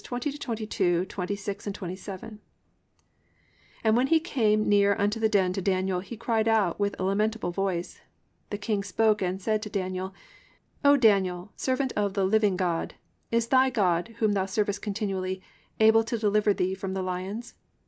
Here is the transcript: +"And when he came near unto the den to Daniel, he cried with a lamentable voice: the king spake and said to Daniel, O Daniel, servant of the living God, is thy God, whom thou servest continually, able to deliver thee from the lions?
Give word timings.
+"And 0.01 0.41
when 3.95 4.07
he 4.07 4.19
came 4.19 4.67
near 4.67 4.95
unto 4.97 5.19
the 5.19 5.29
den 5.29 5.53
to 5.53 5.61
Daniel, 5.61 5.99
he 5.99 6.17
cried 6.17 6.73
with 6.79 6.99
a 6.99 7.03
lamentable 7.03 7.51
voice: 7.51 8.01
the 8.49 8.57
king 8.57 8.83
spake 8.83 9.21
and 9.21 9.39
said 9.39 9.61
to 9.61 9.69
Daniel, 9.69 10.15
O 10.83 10.97
Daniel, 10.97 11.51
servant 11.55 11.93
of 11.95 12.15
the 12.15 12.25
living 12.25 12.57
God, 12.57 12.95
is 13.29 13.49
thy 13.49 13.69
God, 13.69 14.15
whom 14.17 14.31
thou 14.33 14.47
servest 14.47 14.81
continually, 14.81 15.39
able 15.79 16.03
to 16.05 16.17
deliver 16.17 16.51
thee 16.51 16.73
from 16.73 16.95
the 16.95 17.03
lions? 17.03 17.53